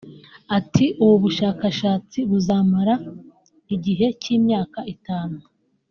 Ati 0.57 0.85
“Ubu 1.03 1.15
bushakashatsi 1.23 2.17
buzamara 2.29 2.93
igihe 3.75 4.05
cy’imyaka 4.21 4.79
itanu 4.95 5.37